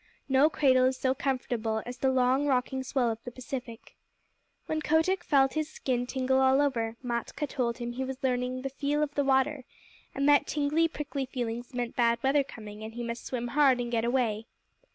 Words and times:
No 0.27 0.49
cradle 0.49 0.85
is 0.85 0.97
so 0.97 1.13
comfortable 1.13 1.83
as 1.85 1.97
the 1.99 2.09
long, 2.09 2.47
rocking 2.47 2.81
swell 2.83 3.11
of 3.11 3.23
the 3.23 3.29
Pacific. 3.29 3.95
When 4.65 4.81
Kotick 4.81 5.23
felt 5.23 5.53
his 5.53 5.69
skin 5.69 6.07
tingle 6.07 6.39
all 6.41 6.59
over, 6.59 6.95
Matkah 7.03 7.47
told 7.47 7.77
him 7.77 7.91
he 7.91 8.03
was 8.03 8.23
learning 8.23 8.63
the 8.63 8.69
"feel 8.71 9.03
of 9.03 9.13
the 9.13 9.23
water," 9.23 9.63
and 10.15 10.27
that 10.27 10.47
tingly, 10.47 10.87
prickly 10.87 11.27
feelings 11.27 11.75
meant 11.75 11.95
bad 11.95 12.17
weather 12.23 12.43
coming, 12.43 12.81
and 12.81 12.95
he 12.95 13.03
must 13.03 13.27
swim 13.27 13.49
hard 13.49 13.79
and 13.79 13.91
get 13.91 14.03
away. 14.03 14.47